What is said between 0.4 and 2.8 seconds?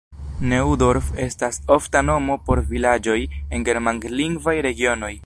Neudorf estas ofta nomo por